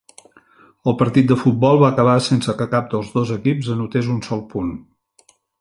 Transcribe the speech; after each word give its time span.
El 0.91 0.95
partit 1.01 1.27
de 1.31 1.37
futbol 1.41 1.77
va 1.83 1.91
acabar 1.95 2.15
sense 2.29 2.57
que 2.63 2.69
cap 2.73 2.89
dels 2.97 3.15
dos 3.21 3.37
equips 3.39 3.73
anotés 3.77 4.13
un 4.19 4.21
sol 4.31 4.47
punt. 4.57 4.77